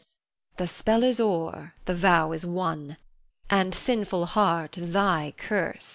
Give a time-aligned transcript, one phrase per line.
[0.57, 2.97] _The spell is o'er, the vow is won,
[3.51, 5.79] And, sinful heart, thy curse begun.